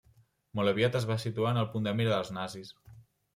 [0.59, 2.75] Molt aviat es va situar en el punt de mira dels nazis.